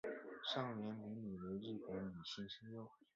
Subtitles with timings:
[0.43, 2.89] 上原明里为日本女性声优。